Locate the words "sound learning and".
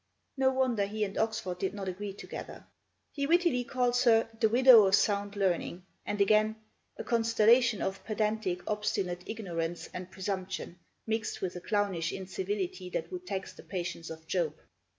4.95-6.19